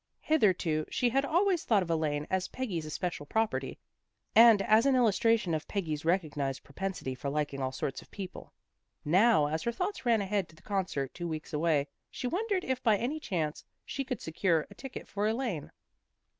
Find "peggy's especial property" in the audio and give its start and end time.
2.47-3.77